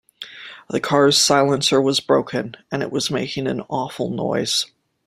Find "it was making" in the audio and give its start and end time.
2.81-3.45